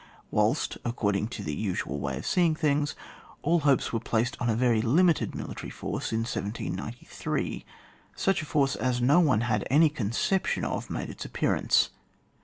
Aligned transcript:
Whilst, 0.31 0.79
according 0.83 1.27
to 1.27 1.43
the 1.43 1.53
usual 1.53 1.99
way 1.99 2.17
of 2.17 2.25
seeing 2.25 2.55
things, 2.55 2.95
all 3.43 3.59
hopes 3.59 3.93
were 3.93 3.99
placed 3.99 4.35
on 4.41 4.49
a 4.49 4.55
very 4.55 4.81
limited 4.81 5.35
military 5.35 5.69
force 5.69 6.11
in 6.11 6.21
1793, 6.21 7.63
such 8.15 8.41
a 8.41 8.45
force 8.45 8.75
as 8.75 8.99
no 8.99 9.19
one 9.19 9.41
had 9.41 9.63
any 9.69 9.91
concep 9.91 10.47
tion 10.47 10.65
of, 10.65 10.89
made 10.89 11.11
its 11.11 11.23
appearance. 11.23 11.91